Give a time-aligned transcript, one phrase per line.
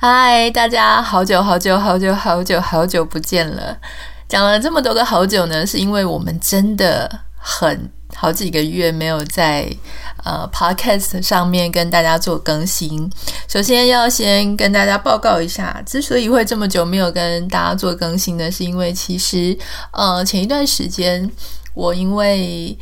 [0.00, 3.76] 嗨，大家好久好久好久好久好久不见了！
[4.28, 9.68] 讲了这么多个好久呢，是因为我们真的很好几个月没有在
[10.22, 13.10] 呃 Podcast 上面跟大家做更新。
[13.48, 19.58] 首先要先跟大家报告一下，之所以会这么久没有跟大家做更新呢，是因为其实
[19.90, 21.28] 呃前一段时间
[21.74, 22.78] 我因为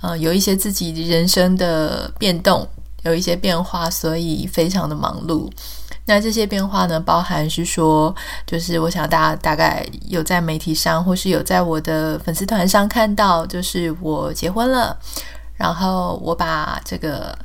[0.00, 2.68] 呃有一些自己人生的变动，
[3.02, 5.50] 有一些变化，所以非常的忙碌。
[6.04, 14.96] 那这些变化呢，包含是说，就是我想大家大概有在媒体上，或是有在我的粉丝团上看到，就是我结婚了，
[15.54, 17.38] 然后我把这个，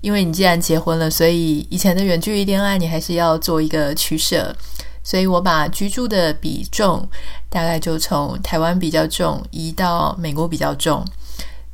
[0.00, 4.56] 因为你既然结婚了，所以以前的远距离恋爱你还是要做一个取舍，
[5.02, 7.06] 所以我把居住的比重
[7.50, 11.04] 大概就从台湾比较重移到美国比较重。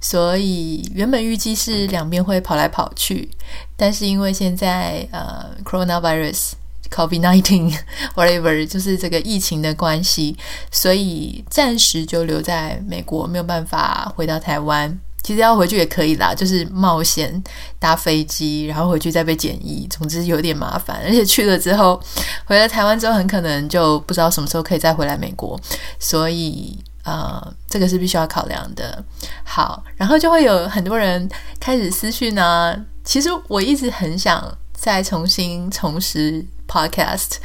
[0.05, 3.27] 所以原本预计是两边会跑来跑去，
[3.74, 6.52] 但是因为现在呃，coronavirus、
[6.91, 7.74] COVID-19、
[8.14, 10.36] whatever，就是这个疫情的关系，
[10.70, 14.94] 所以暂时就留在美国，没有办法回到台湾。
[15.22, 17.42] 其实要回去也可以啦，就是冒险
[17.78, 21.00] 搭飞机，然后回去再被检疫，总之有点麻烦。
[21.02, 21.98] 而且去了之后，
[22.44, 25.58] 回来台湾之后，很可能就不知道什么时候可以再回来美国，
[25.98, 26.78] 所以。
[27.05, 29.05] 呃，这个是必须要考量的。
[29.44, 31.28] 好，然后就会有很多人
[31.60, 32.77] 开始私讯啊。
[33.05, 37.36] 其实我一直很想再重新重拾 Podcast，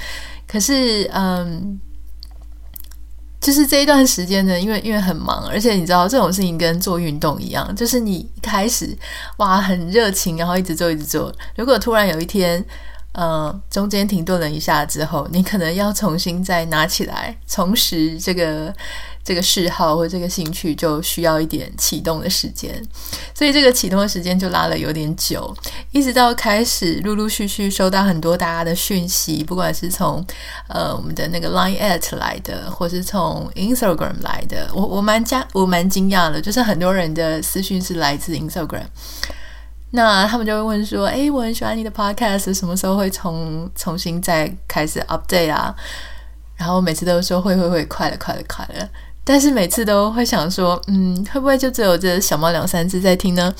[0.47, 1.79] 可是嗯，
[3.41, 8.97] 就是这一段时间呢，因为因为很忙，而且你知道这种事情跟做运动一样，就是你一开始
[9.37, 12.65] 哇很热情，然后一直做一直做，如果突然有一天。
[13.13, 18.73] 嗯，中间停顿了一下之后，你可能要重新再拿起来，重拾这个
[19.29, 22.83] 这个嗜好或这个兴趣，就需要一点启动的时间。
[23.35, 25.55] 所以这个启动的时间就拉了有点久，
[25.91, 30.25] 一直到开始陆陆续续收到很多大家的讯息，不管是从
[30.67, 38.87] 呃我们的那个 Line at 来的，或是从 Instagram 来的，我我蛮加我蛮惊讶的，就是很多人的私讯是来自 Instagram。
[39.91, 45.75] 那他们就会问说：“诶，我很喜欢你的 podcast，什么时候会重重新再开始 update 啊？”
[46.57, 48.89] 然后每次都说：“会会会，快了快了快了。”
[49.23, 53.53] 但是每次都会想说：“嗯，会不会就只有这小猫两三只在听呢？”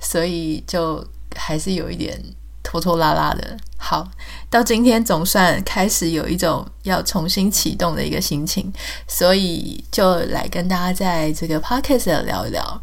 [0.00, 1.04] 所以就
[1.34, 2.22] 还是有一点
[2.62, 3.56] 拖拖拉拉的。
[3.76, 4.06] 好，
[4.50, 8.72] 到今天总算开始有一种要重新启动的一个心情，
[9.06, 12.82] 所以就来跟大家在这个 podcast 聊一聊。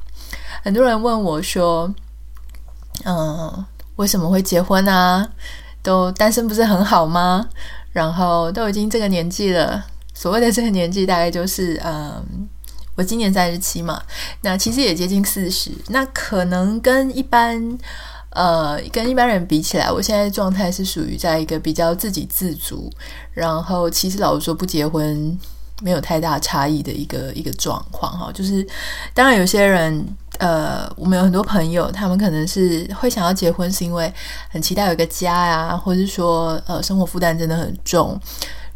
[0.64, 1.94] 很多人问我说。
[3.04, 3.66] 嗯，
[3.98, 5.30] 为什么会结婚啊？
[5.84, 7.46] 都单身不是很好吗？
[7.92, 12.26] 然后都已经这个年纪了，所谓的这个年纪大概就是嗯，
[12.96, 14.02] 我今年三十七嘛，
[14.42, 15.70] 那其实也接近四十。
[15.90, 17.78] 那可能跟一般
[18.32, 22.90] 呃跟一般人比起来，我现在状态是属于在一个比较自给自足，
[23.34, 25.38] 然后其实老实说不结婚
[25.84, 28.32] 没有太大差异的一个一个状况哈。
[28.34, 28.66] 就是
[29.14, 30.04] 当然有些人。
[30.38, 34.14] 呃，我们有很多朋友，他们可能是会想要结婚，是因为
[34.50, 38.20] 很期待有一个家呀，或者是说，呃，生活负担真的很重。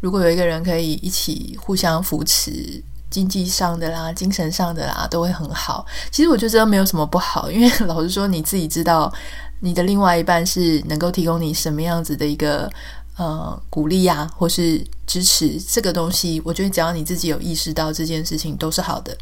[0.00, 5.84] 如果有一个人可以一起互相扶持，经济上的啦、精神上的啦，都会很好。
[6.10, 9.12] 其实我觉得没有什么不好，因为老实说，你自己知道
[9.60, 12.70] 你的另外一半是能够提供你什么样子的一个
[13.16, 16.40] 呃鼓励呀，或是支持这个东西。
[16.44, 19.16] 我觉得只要你自己有意识到这件事情，都是好的。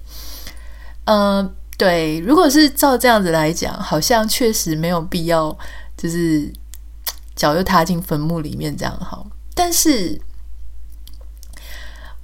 [1.07, 5.57] 嗯、对，如果是照这样子来讲，好像确实没有必要，
[5.97, 6.53] 就是
[7.35, 9.27] 脚又踏进坟墓里面这样好。
[9.55, 10.21] 但是，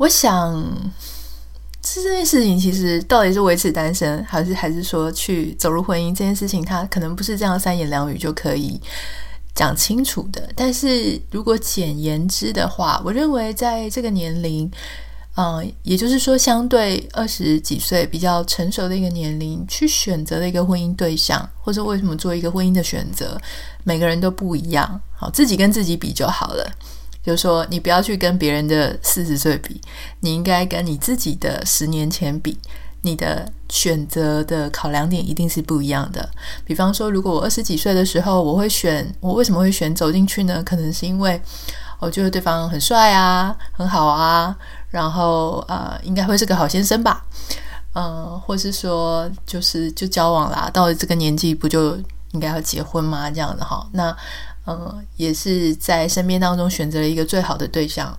[0.04, 0.62] 我想，
[1.80, 8.78] 这件事情其实到底是维持单身，还是还是说去走入婚姻这件事情，它可能不是这样三言两语就可以
[9.54, 10.46] 讲清楚的。
[10.54, 14.70] 但是如果简言之的话，我认为在这个年龄。
[15.36, 23.36] 嗯，也就是说，相对二十几岁比较成熟的一个年龄，去选择的一个婚姻对象，或者为什么做一个婚姻的选择，
[23.82, 25.00] 每个人都不一样。
[25.16, 26.64] 好，自己跟自己比就好了。
[27.24, 29.80] 就是说，你不要去跟别人的四十岁比，
[30.20, 32.58] 你应该跟你自己的十年前比，
[33.02, 36.28] 你的选择的考量点一定是不一样的。
[36.64, 40.62] 比方说，如果我二十几岁的时候，我会选，我为什么会选走进去呢？
[40.62, 41.40] 可能是因为。
[42.00, 44.54] 我觉得对方很帅啊，很好啊，
[44.90, 47.24] 然后呃，应该会是个好先生吧，
[47.94, 51.96] 嗯、或是说就是就交往啦，到了这个年纪不就
[52.32, 53.30] 应该要结婚吗？
[53.30, 54.14] 这样的哈，那
[54.66, 58.16] 嗯、也是在身边当中选择了一个最好的对象。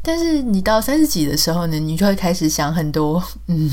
[0.00, 3.70] 但是你到三十几的时候呢，你就会开始想很多，嗯，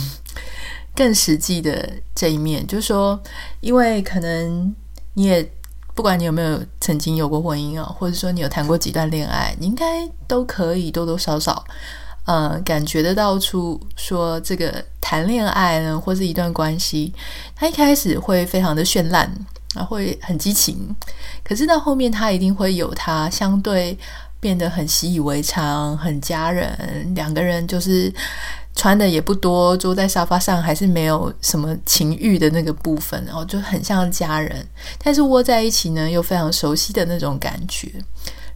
[0.95, 3.21] 更实际的这一面，就是说，
[3.61, 4.75] 因为可能
[5.13, 5.49] 你也
[5.93, 11.63] 不管你有没有曾经有过婚姻啊，或者说你有谈过几段恋爱，你应该都可以多多少少，
[12.25, 17.13] 呃，感觉得到出说这个谈恋爱呢，或是一段关系，
[17.55, 19.31] 它一开始会非常的绚烂
[19.75, 20.95] 啊，会很激情，
[21.43, 23.97] 可是到后面他一定会有他相对。
[24.37, 28.13] 变得很习以为常，很家人，两个人就是
[28.75, 34.63] 穿的也不多，坐在沙发上还是没有什么情欲的那个部分，然后就很像家人，
[35.03, 37.89] 但是窝在一起呢，又非常熟悉的那种感觉。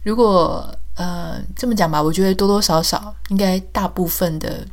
[0.04, 4.64] 如果呃这么讲吧，我觉得多多少少应该大部分的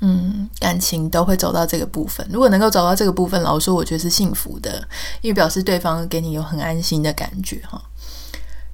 [0.00, 2.26] 嗯感情都会走到这个部分。
[2.30, 4.82] 如果能够走到这个部分，老实说我觉得是幸福的，
[5.20, 7.82] 因为表示对方给你有很安心的感觉哈。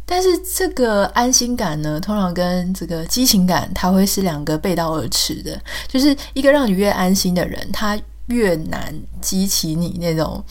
[0.06, 5.58] 但是这个安心感呢，通常跟这个激情感，它会是两个背道而驰的。
[5.88, 10.44] 就是一个让你越安心的人，他越难激起你那种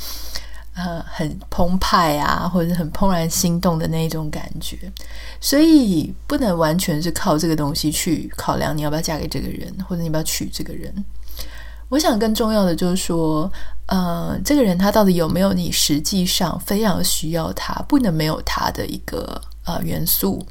[0.75, 4.78] 呃很澎湃啊，或者是很怦然心动的那种感觉。
[5.40, 10.94] 所以不能完全是靠这个东西去考量你要不要嫁给这个人，或者你要不要娶这个人。
[11.90, 13.52] 我想更重要的就是说，
[13.86, 20.44] 呃，这个人他到底有没有你实际上非常需要他，不能没有他的一个呃元素。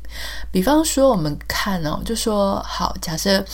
[0.52, 3.44] 比方说，我们看哦，就说好，假设，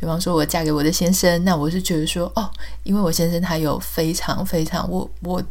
[0.00, 2.48] 比方说我嫁给我的先生，那我是觉得说，哦，
[2.82, 5.42] 因为我先生他有非常非常我我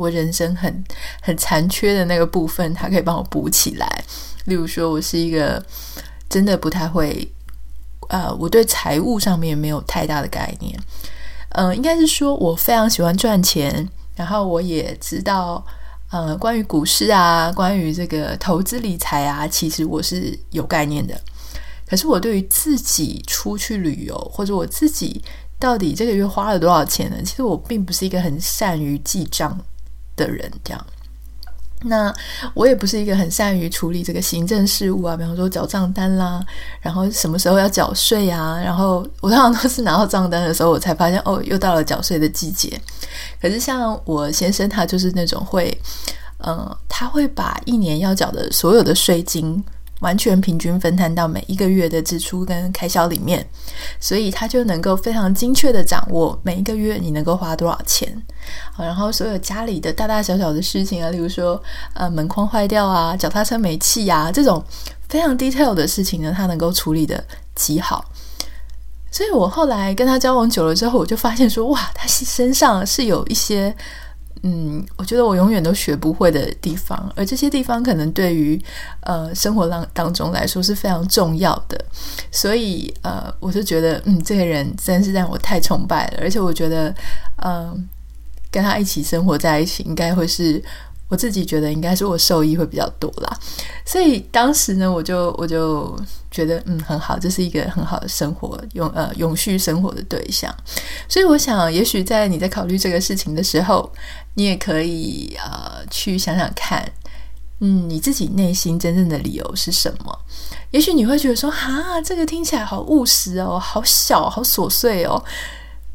[0.00, 0.82] 我人生很
[1.20, 4.04] 很残缺的那个部分，他可以帮我补起来。
[4.46, 5.62] 例如说，我是一个
[6.26, 7.30] 真的不太会，
[8.08, 10.74] 呃，我对财务上面没有太大的概念。
[11.50, 13.86] 嗯、应该是说，我非常喜欢赚钱，
[14.16, 15.62] 然后我也知道，
[16.10, 21.20] 呃，关于股市啊，关于这个投资理财啊，其实我是有概念的。
[21.86, 25.22] 可是我对于自己出去旅游，或者我自己
[25.58, 27.16] 到底这个月花了多少钱呢？
[27.22, 29.58] 其实我并不是一个很善于记账
[30.20, 30.86] 的人，这样。
[31.82, 32.14] 那
[32.52, 36.44] 我也不是一个很善于处理这个行政事务啊，比方说缴账单啦，
[36.82, 42.78] 然后什么时候要缴税啊，然后我通常都是拿到账单的时候，我才发现哦，又到了缴税的季节。
[43.40, 45.74] 可是像我先生，他就是那种会，
[46.46, 49.64] 嗯，他会把一年要缴的所有的税金。
[50.00, 53.46] 完全平均分摊到每一个月的支出跟开销里面，
[53.98, 58.10] 所以他就能够非常精确的掌握每一个月你能够花多少钱。
[58.72, 61.62] 好，然后所有家里的大大小小的事情啊，例如说
[61.94, 64.62] 呃门框坏掉啊、脚踏车没气啊这种
[65.08, 67.22] 非常 detail 的事情呢，他能够处理得
[67.54, 68.04] 极好。
[69.10, 73.74] 所以我后来跟他交往久了之后，我就发现说，哇，他身上是有一些。
[74.42, 78.60] 嗯，我觉得我永远都学不会的地方，而这些地方可能对于
[79.00, 81.78] 呃生活当当中来说是非常重要的，
[82.30, 86.94] 所以呃，我就觉得嗯，这个人真是让我太崇拜了，而且我觉得
[87.44, 87.88] 嗯、
[88.50, 90.62] 跟他一起生活在一起，应该会是。
[91.10, 93.38] 我自己觉得应该是我受益会比较多啦，
[93.84, 95.98] 所以当时呢，我就我就
[96.30, 100.54] 觉得嗯很好，这是一个很好的生活永呃永续生活的对象。
[101.08, 103.92] 所以我想，也许在你在考虑这个事情的时候，
[104.34, 106.88] 你也可以呃去想想看，
[107.58, 110.16] 嗯，你自己内心真正的理由是什么？
[110.70, 115.20] 也许你会觉得说，哈，这个听起来好务实哦，好小，好琐碎哦，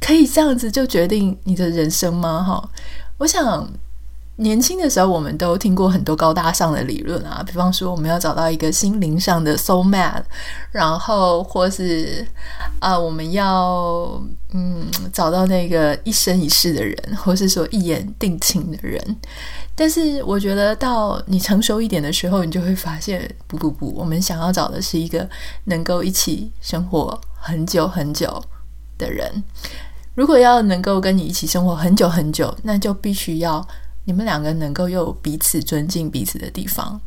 [0.02, 2.44] 可以这样子就决定你的人生吗？
[2.44, 2.70] 哈，
[3.20, 3.66] 我想。
[4.38, 10.24] 年轻的时候，我们都听过很多高大上的理论啊，比方说我们要找到一个心灵上的 soul mate，
[10.72, 12.28] 然后或是
[12.80, 19.02] 啊、我们要嗯找到那个一生一世的人，或是说一眼定情的人。
[19.74, 25.26] 但是我觉得到你成熟一点的时候，你就会发现，不不不，我们想要找的是一个
[25.64, 28.44] 能够一起生活很久很久
[28.98, 29.44] 的人。
[30.14, 33.66] 如果要能够跟你一起生活很久很久，那就必须要。
[34.08, 37.02] 你们两个能够有彼此尊敬彼此的地方，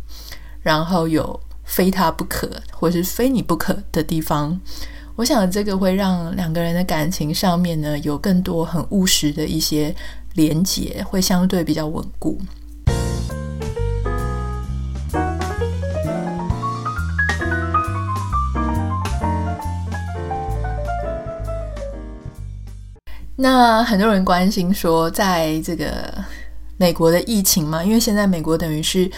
[0.61, 4.61] 然后有非他不可或是非你不可的地方，
[5.15, 9.95] 我想这个会让两个人的感情上面呢，有更多很务实的一些
[10.35, 12.41] 连结，会相对比较稳固。
[23.37, 26.13] 那很多人关心说，在这个。
[26.79, 29.11] 美国的疫情嘛，因为现在美国等于是，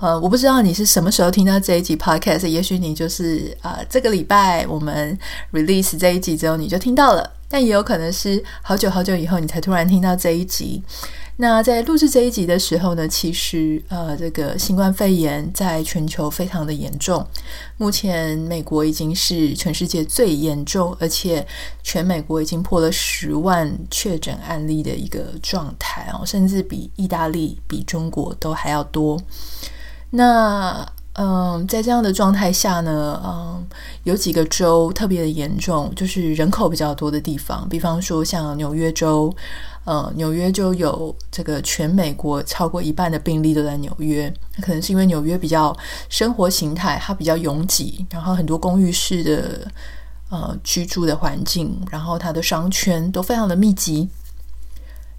[0.00, 5.16] 呃，我不知道你是什么时候听到这一集 podcast，也许你就是啊、这个礼拜我们
[5.52, 10.82] release 这一集之后你就听到了，但也有可能是好久好久以后你才突然听到这一集。
[11.38, 17.26] 那在录制这一集的时候呢，其实呃，这个新冠肺炎在全球非常的严重。
[17.76, 21.46] 目前美国已经是全世界最严重，而且
[21.82, 29.20] 全美国已经破了十万确诊案例的一个状态哦，甚至比意大利、比中国都还要多。
[30.08, 33.66] 那嗯，在这样的状态下呢，嗯，
[34.04, 39.34] 有几个州特别的严重，就是人口比较多的地方，比方说像纽约州。
[39.86, 44.28] 呃，纽约就有这个全美国超过一半的病例都在纽约，
[44.60, 45.72] 可能是因为纽约比较
[46.08, 49.70] 生活形态，它比较拥挤，然后很多公寓式的
[50.28, 54.08] 呃居住的环境，然后它的商圈都非常的密集。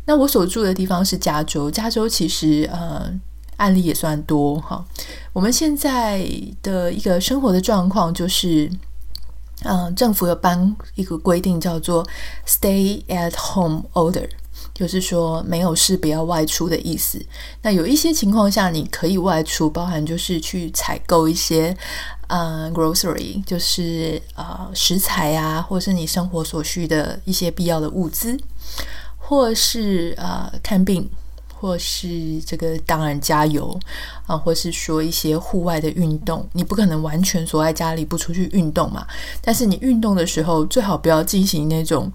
[0.03, 3.09] 那我所住的地方是加州，加州其实呃
[3.57, 4.83] 案例也算多哈。
[5.33, 6.25] 我们现在
[6.63, 8.71] 的一个生活的状况就是。
[9.63, 12.05] 嗯、政府有颁一个规定，叫做
[12.45, 14.29] “Stay at Home Order”，
[14.71, 17.19] 就是说没有事不要外出的意思。
[17.63, 21.75] 那有一些情况下你可以外出，包含就是去采购一些
[22.27, 28.39] 呃 grocery，就是呃食材啊，或是你生活所需的一些必要的物资，
[29.17, 31.09] 或是呃看病。
[31.59, 33.77] 或是这个当然加油
[34.27, 39.07] 啊，或是说一些户外的运动，你不可能完全锁在家里不出去运动嘛。
[39.41, 42.11] 但是你运动的时候，最好不要进行那种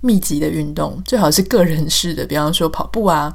[0.00, 3.30] 密集的运动，最好是个人式的，比方说跑步啊，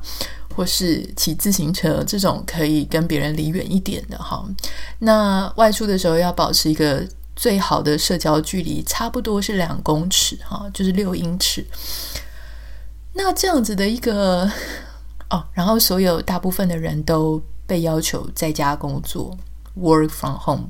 [0.56, 4.44] 或是骑自行车这种可以跟别人离远一点的哈。
[4.98, 11.64] 那外出的时候要保持一个最好的社交距离，差不多是两公尺哈，就是六英尺。
[13.14, 14.52] 那这样子的一个。
[15.32, 19.36] 哦，然后所有大部分的人都被要求在家工作
[19.80, 20.66] ，work from home，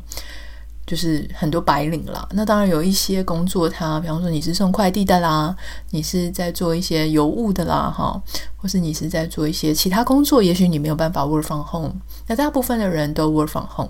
[0.86, 2.28] 就是很多白领啦。
[2.34, 5.56] 那当然有一些工作它，它比方说你是送快递的啦，
[5.90, 8.22] 你是在做一些邮务的啦，哈，
[8.56, 11.96] 或是你是在做一些其他工作，也许你没有办法 work from home。
[12.28, 13.90] 那大部分的人都 work from home。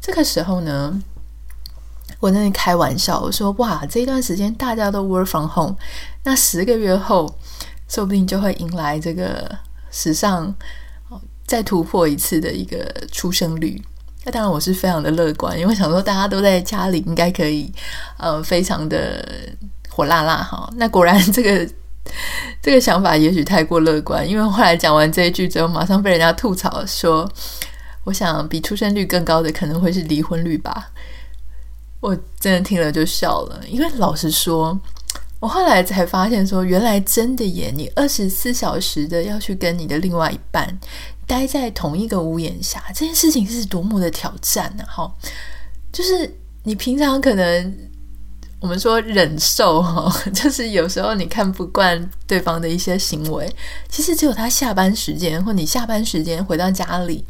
[0.00, 0.98] 这个时候呢，
[2.20, 5.76] 我在那开玩笑，我说哇，这一段时间大家都 work from home，
[6.24, 7.34] 那十个月后，
[7.86, 9.58] 说不定就会迎来这个。
[9.90, 10.54] 史上
[11.46, 13.80] 再突破一次的一个出生率，
[14.24, 17.72] 那当然我是非常的乐观，因为想说大家都在家里，应该可以
[18.18, 19.24] 呃非常的
[19.88, 20.68] 火辣辣哈。
[20.76, 21.68] 那果然这个
[22.60, 27.30] 这个想法也许太过乐观，因为后来讲完这一句之后，马上被人家吐槽说，
[28.04, 30.90] 我想比出生率更高的可能会是离婚率吧。
[32.00, 34.78] 我真的听了就笑了，因为老实说。
[35.46, 37.72] 我后来才发现，说原来真的耶！
[37.72, 40.76] 你二十四小时的要去跟你的另外一半
[41.24, 44.82] 待在同一个屋檐下，这件事情是多么的挑战呢？
[44.88, 45.08] 哈，
[45.92, 47.72] 就是你平常可能
[48.58, 53.48] 我们说忍受哈，就是有时候你看不惯对方的一些行为，
[53.88, 57.24] 其实只有他下班时间或你下班时间回到家里，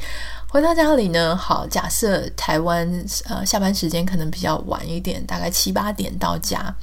[0.49, 2.91] 回到家里呢，好，假设台湾
[3.27, 6.75] 呃下班时间可能比较晚一点，大概七八点到家。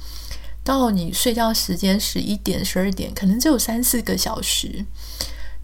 [0.64, 4.84] 到你睡觉时间十一点、十二点，可能只有三四个小时。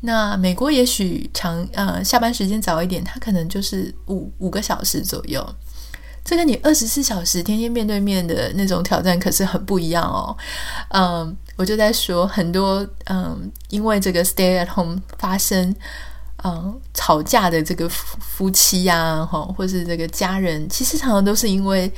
[0.02, 5.42] 那美国也许长呃下班时间早一点，它可能就是五五个小时左右。
[6.22, 10.36] 这跟你二十四小时天天面对面的那种挑战可是很不一样哦。
[10.90, 15.74] 嗯，我就在说很多嗯，因为这个 stay at home 发生
[16.44, 21.90] 嗯吵架的这个夫夫妻呀、啊，哈，或是这个家人，其实常常都是因为。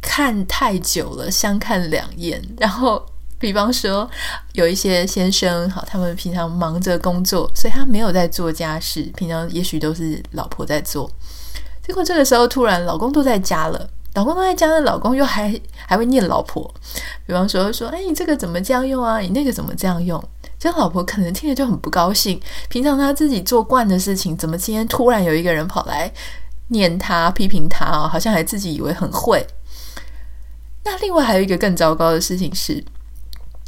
[0.00, 2.42] 看太久了，相看两厌。
[2.58, 3.04] 然后，
[3.38, 4.08] 比方说，
[4.52, 9.02] 有一些先生，好，他们平常忙着工作，所以他没有在做家事。
[9.16, 11.10] 平常也许都是老婆在做。
[11.82, 16.72] 结果这个时候，突然老公都在家了，老公都在家了，老公又还还会念老婆。
[17.26, 19.18] 比方说，说，哎，你这个怎么这样用啊？
[19.18, 20.22] 你那个怎么这样用？
[20.58, 22.38] 这样老婆可能听了就很不高兴。
[22.68, 26.12] 平常他自己做惯的事情，怎么今天突然有一个人跑来
[26.68, 28.06] 念他、批评他啊？
[28.06, 29.44] 好像还自己以为很会。
[30.84, 32.82] 那另外还有一个更糟糕的事情是，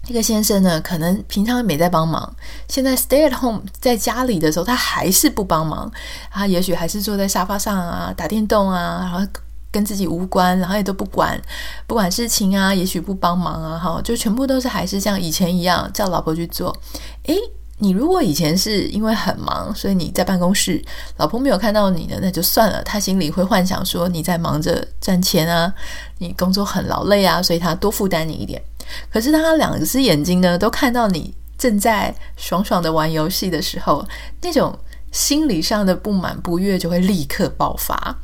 [0.04, 2.34] 这个先生呢，可能平常没在帮忙，
[2.68, 5.90] 现在 stay at home 在家里的时候，他还是不帮忙，
[6.30, 9.26] 他也许还是坐在沙发上啊，打电动啊，然后
[9.70, 11.40] 跟自己无关，然后也都不管
[11.86, 16.76] 不管事情啊，也许不帮忙啊，哈，就全部都是还是像以前一样叫老婆去做，
[17.24, 17.36] 诶。
[17.82, 20.80] 你如果以前是因为很忙，所以你在办公室，
[21.16, 22.80] 老婆没有看到你呢，那就算了。
[22.84, 25.74] 他心里会幻想说你在忙着赚钱啊，
[26.18, 28.62] 你工作很劳累啊，所以他多负担你一点。
[29.10, 34.06] 可是当他两只眼睛呢都看到你正在爽爽的玩游戏的时候，
[34.42, 34.78] 那种
[35.10, 38.16] 心理上的不满不悦就会立刻爆发。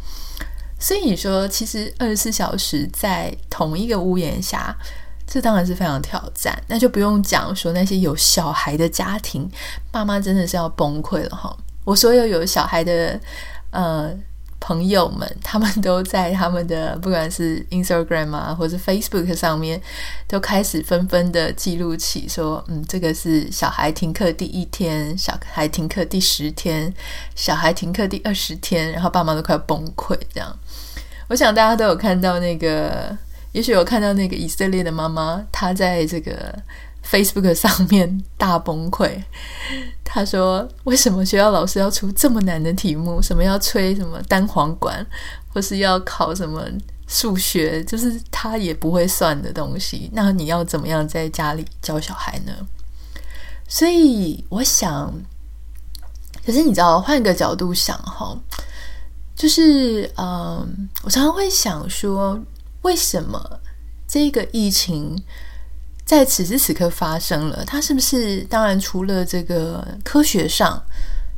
[0.79, 4.73] 所以你说，其实二十四小时在同一个屋檐下，
[5.29, 6.61] 这当然是非常挑战。
[6.67, 9.49] 那就不用讲说那些有小孩的家庭，
[9.93, 11.55] 爸妈真的是要崩溃了哈。
[11.85, 13.21] 我所有有小孩的
[13.71, 14.13] 呃
[14.61, 19.81] 朋友们，他们都在他们的不管是 Instagram 啊，或是 Facebook 上面，
[20.27, 26.93] 都开始纷纷的记录起说，嗯，这个是小孩停课第一天，小孩停课第十天，
[27.37, 30.59] 小孩停课第二十天，然后爸妈都快要崩溃这样。
[31.29, 33.17] 我想大家都有看到那个，
[33.53, 36.57] 也许有看到那个以色列的妈妈，她在这个
[37.05, 39.23] Facebook 上面大崩溃。
[40.05, 43.21] 她说：“为什么学校老师要出这么难的题目？
[43.21, 45.07] 什么要吹什么单簧管，
[45.53, 46.65] 或是要考什么
[47.07, 50.11] 数学，就是她也不会算的东西。
[50.13, 52.53] 那你要怎么样在家里教小孩呢？”
[53.69, 55.13] 所以我想，
[56.45, 58.39] 可是你知道，换个角度想哈。
[59.37, 62.41] 就是，嗯，我常常会想说，
[62.89, 63.61] 为什么
[64.07, 65.23] 这个疫情
[66.07, 67.63] 在此时此刻发生了？
[67.67, 70.83] 它是不是当然除了这个科学上，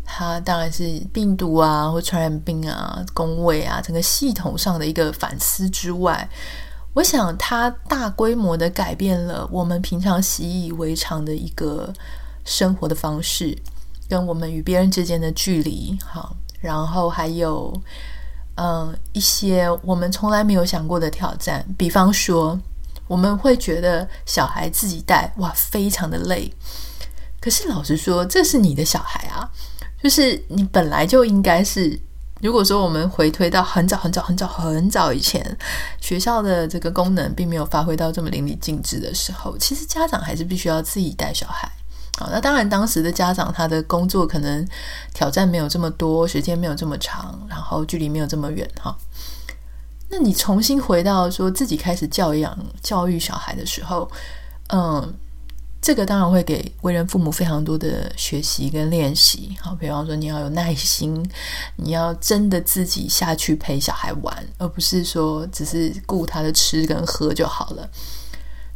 [0.04, 6.30] 它当然是病毒啊或传染病啊、公卫啊整个系统上的一个反思之外，
[6.94, 11.92] 我想它大规模的改变了我们平常习以为常的一个
[12.44, 13.58] 生活的方式，
[14.08, 16.36] 跟我们与别人之间的距离，好。
[16.60, 17.74] 然后还有，
[18.62, 22.58] 嗯，一些我们从来没有想过的挑战，比方说，
[23.08, 26.52] 我们会觉得小孩自己带，哇，非常的累。
[27.40, 29.48] 可是老实说，这是你的小孩啊，
[30.02, 31.98] 就是你本来就应该是。
[32.42, 35.56] 如果说我们回推到很早很早很早很早以前，
[36.00, 41.70] 学校的这个功能并没有发挥到这么淋漓尽致的时候，其实家长还是必须要自己带小孩。
[42.18, 44.66] 好，那当然，当时的家长他的工作可能
[45.14, 48.94] 挑战没有这么多，时间没有这么长，然后距离没有这么远哈。
[50.10, 54.10] 那你重新回到说自己开始教养教育小孩的时候，
[54.68, 55.14] 嗯，
[55.80, 59.56] 这个当然会给为人父母非常多的学习跟练习。
[59.60, 61.24] 好，比方说你要有耐心，
[61.76, 67.88] 你要真的自己下去陪小孩玩，而不是说只是顾他的吃跟喝就好了。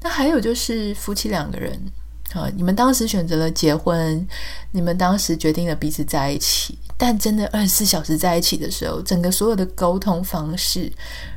[0.00, 1.78] 那还有就是夫妻两个人。
[2.32, 4.26] 啊，你们当时选择了结婚，
[4.72, 10.90] 你们当时决定了彼此在一起，但真的二十四小时在一起的时候，整个所有的沟通方式，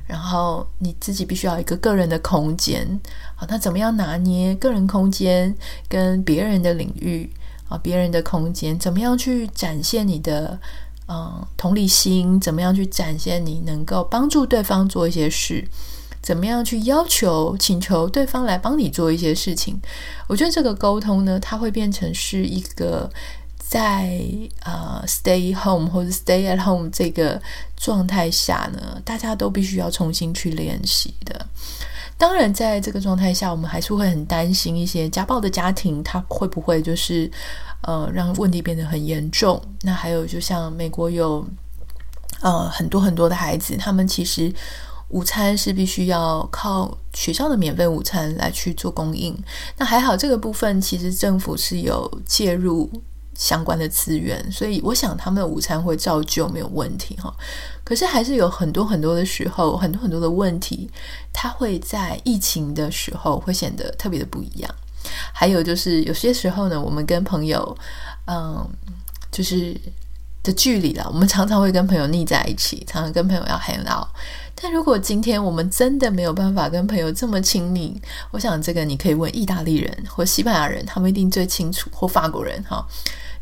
[0.07, 2.99] 然后你自己必须要一个个人的空间，
[3.35, 5.55] 好，那怎么样拿捏个人空间
[5.87, 7.29] 跟别人的领域
[7.69, 10.59] 啊，别人的空间，怎么样去展现你的
[11.07, 15.67] 嗯同理心，怎么样去展现你能够帮助对方做一些事。
[16.21, 19.75] 怎么样去要求、请求对方来帮你做一些事情？
[20.27, 23.09] 我觉得这个沟通呢，它会变成是一个
[23.57, 24.19] 在
[24.65, 27.41] 呃 stay home 或者 stay at home 这个
[27.77, 31.45] 状态下呢，大家都必须要重新去练习的。
[32.17, 37.31] 当然，在这个状态下，我们还是会很担心一些家暴的家庭，他会不会就是
[37.83, 39.61] 呃让问题变得很严重？
[39.83, 41.45] 那还有，就像美国有
[42.41, 44.53] 呃很多很多的孩子，他们其实。
[45.09, 49.37] 午餐是必须要靠学校的免费午餐来去做供应。
[49.77, 52.89] 那还好，这个部分其实政府是有介入
[53.33, 57.33] 相关的资源，所以我想他们的午餐会照旧没有问题哈。
[57.83, 60.89] 可是还是有很多很多的时候，很多很多的问题，
[61.31, 64.75] 它会在疫情的时候会显得特别的不一样。
[65.31, 67.77] 还有就是有些时候呢，我们跟朋友，
[68.25, 68.67] 嗯，
[69.31, 69.79] 就是
[70.43, 74.07] 的距离啦，我们常常会跟朋友腻在一起，常常跟朋友要 hang out。
[74.59, 82.83] 但如果今天我们真的没有办法跟朋友这么亲密，我想这个你可以问意大利人或西班牙人，他们一定最清楚，或法国人哈，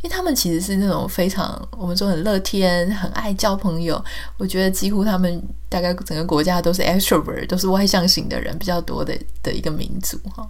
[0.01, 4.03] 因为他们其实是那种非常我们说很乐天、很爱交朋友。
[4.37, 10.45] 我觉得几乎他们大概整个国家都是 extrovert，都是外向型的人比较多的的一个民族哈。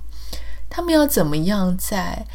[0.68, 2.26] 他们要怎么样在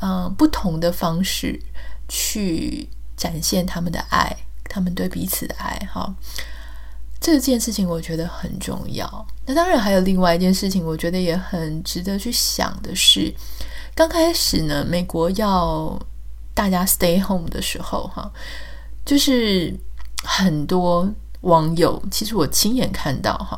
[0.00, 1.60] 嗯不同的方式
[2.08, 4.36] 去展现他们的爱，
[4.68, 6.14] 他们对彼此的爱哈。
[7.24, 9.26] 这件事情我觉得很重要。
[9.46, 13.32] 那当然还有另外一件事情，我觉得也很值得去想的是，
[13.94, 15.98] 刚开始呢，美国要
[16.52, 18.30] 大家 stay home 的时候，哈，
[19.06, 19.74] 就是
[20.22, 21.10] 很多
[21.40, 23.56] 网友，其实我亲眼看到，哈，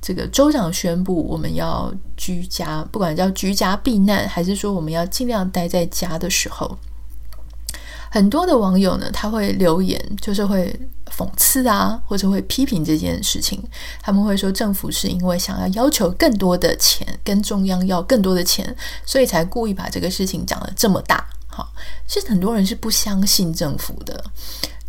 [0.00, 6.76] 这个州长宣布我们要居家，不管叫居家避难，还是说我们要尽量待在家的时候。
[8.10, 10.74] 很多的网友呢，他会留言，就是会
[11.16, 13.62] 讽刺啊，或者会批评这件事情。
[14.00, 21.26] 他们会说，政府是因为想要要求更多的钱，跟中央要更多的钱，所以才故意把这个事情讲得这么大。
[21.48, 21.72] 好，
[22.06, 24.22] 其实很多人是不相信政府的。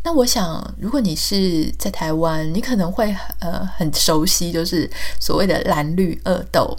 [0.03, 6.77] 那我想，如果你是在台湾，你可能会呃很熟悉，就是所谓的蓝绿恶斗。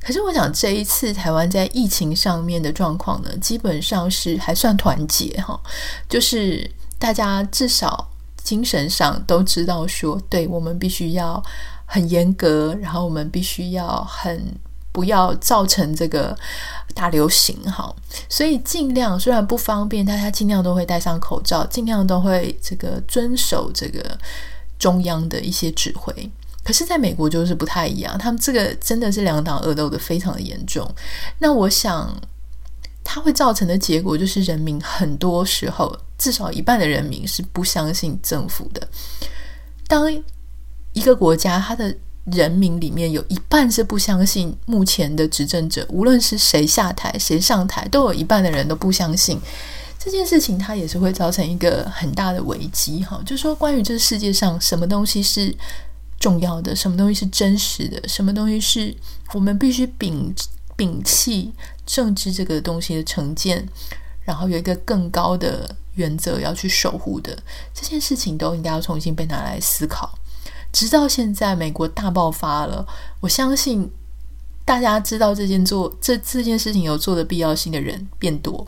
[0.00, 5.58] 可是我想这一次台湾在疫情上面的状况呢，基本上是还算团结哈，
[6.08, 8.08] 就是大家至少
[8.42, 11.42] 精神上都知道说，对，我们必须要
[11.86, 14.54] 很严格，然后我们必须要很。
[14.94, 16.38] 不要造成这个
[16.94, 17.92] 大流行哈，
[18.28, 24.16] 所以尽量虽然不方便，大家尽量都会戴上口罩，尽量都会这个遵守这个
[24.78, 26.30] 中央的一些指挥。
[26.64, 30.90] 可是，在美国就是不太一样，他们这个真的是两党恶斗的非常的严重。
[31.38, 32.18] 那我想，
[33.04, 38.88] 它会造成的结果就是，人民很多时候至少一半的人民是不相信政府的。
[39.86, 40.10] 当
[40.94, 49.38] 一个国家它的人民里面有一半是不相信目前的执政者，无论是谁下台谁上台，都有一半的人都不相信
[49.98, 53.20] 这件事情，它也是会造成一个很大的危机哈。
[53.26, 55.54] 就是说，关于这世界上什么东西是
[56.24, 58.96] 重要的，什么东西是真实的，什么东西是
[59.34, 60.34] 我们必须摒
[60.74, 61.52] 摒弃
[61.84, 63.68] 政治这个东西的成见，
[64.24, 67.36] 然后有一个更高的原则要去守护的，
[67.74, 70.18] 这件事情都应该要重新被拿来思考。
[70.72, 72.86] 直到现在，美国大爆发了。
[73.20, 73.90] 我相信
[74.64, 78.66] 大家知道这件做这这件事情有做的必要性的人变多，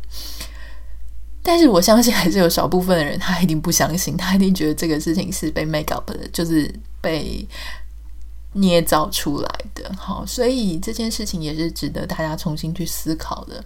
[1.47, 6.69] 但是我相信还是有少部分的人，他一定不相信，他一定觉得这个事情是被 make up 的，就是
[7.01, 7.47] 被
[8.55, 9.89] 捏造出来的。
[9.97, 13.65] 好，所以这件事情也是值得大家重新去思考的。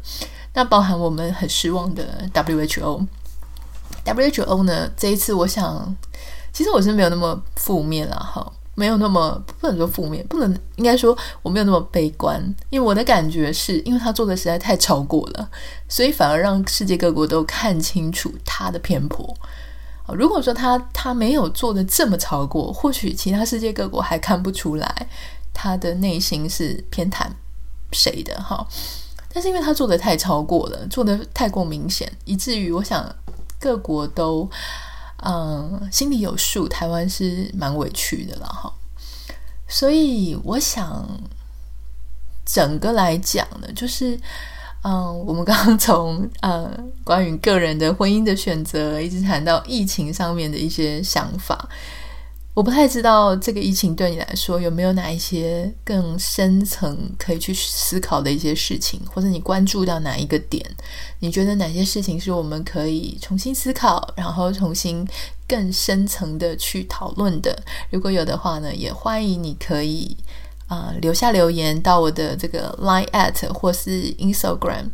[0.52, 4.90] 那包含我们很失望的 WHO，WHO 呢？
[4.96, 5.96] 这一次我想。
[6.52, 15.50] 其实我是没有那么负面啦，哈，没有那么不能说负面，不能应该说我没有那么悲观，因为我的感觉是因为他做的实在太超过了，
[15.86, 19.36] 所以反而让世界各国都看清楚他的偏颇。
[20.14, 25.06] 如果说他他没有做的这么超过，或许其他世界各国还看不出来
[25.52, 27.26] 他的内心是偏袒
[27.92, 28.66] 谁的哈。
[29.30, 33.14] 但是因为他做的太超过了，做的太过明显，以至于我想
[33.58, 34.48] 各国都。
[35.24, 38.72] 嗯，心里有数，台湾是蛮委屈的了哈。
[39.68, 41.06] 所以我想，
[42.44, 44.18] 整个来讲呢，就是
[44.82, 51.68] 嗯，我们刚刚从嗯 关于个人的婚姻的选择，一直谈到疫情上面的一些想法。
[52.52, 60.64] 我不太知道这个疫情对你来说有没有哪一些更深层可以去思考的一些事情，或者你关注到哪一个点？
[61.20, 65.06] 你觉得哪些事情是我们可以重新思考，然后重新
[65.46, 67.56] 更深层的去讨论的？
[67.90, 70.16] 如果有的话呢，也欢迎你可以
[70.66, 74.86] 啊、留下留言到我的这个 Line at 或是 Instagram。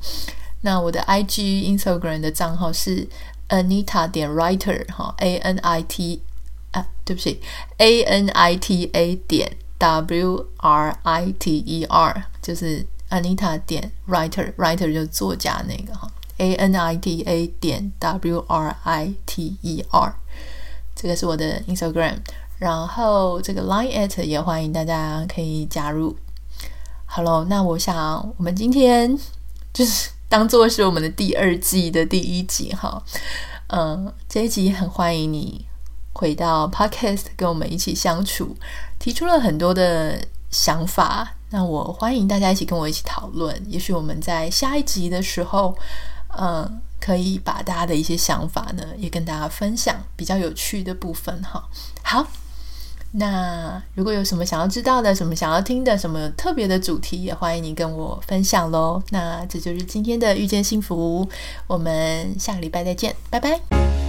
[0.61, 3.09] 那我的 IG Instagram 的账号是
[3.49, 6.21] Anita 点 Writer 哈 A N I T。
[6.77, 7.41] 啊，对不起
[7.79, 14.93] ，A N I T A 点 W R I T E R 就是 Anita 点 Writer，Writer
[14.93, 20.15] 就是作家那个哈，A N I T A 点 W R I T E R，
[20.95, 22.19] 这个是我的 Instagram，
[22.59, 26.15] 然后这个 Line at 也欢迎大家可以加入。
[27.07, 29.19] 好喽，那我想我们今天
[29.73, 33.03] 就是 当做是我们的第二季的第一集哈，
[33.69, 35.65] 嗯，这一集很欢迎你。
[36.17, 38.57] 回到 Podcast 跟我们一起相处，
[38.99, 40.19] 提出了很多的
[40.51, 41.35] 想法。
[41.51, 43.55] 那我欢迎大家一起跟我一起讨论。
[43.69, 45.77] 也许我们在下一集的时候，
[46.39, 51.63] 嗯，可以把大家的一些想法呢，也跟大家分享比较有趣的部分哈。
[52.03, 52.27] 好，
[53.13, 59.03] 那如果有什么想要知道的，什么想要听的，什么特别的主题，也欢迎你跟我分享喽。
[59.11, 61.29] 那这就是今天的遇见幸福，
[61.67, 64.06] 我们下个礼拜再见，拜拜。